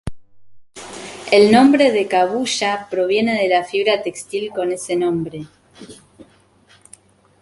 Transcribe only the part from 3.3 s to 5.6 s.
de la fibra textil con ese nombre.